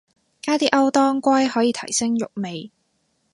[0.41, 2.71] 加啲歐當歸可以提升肉味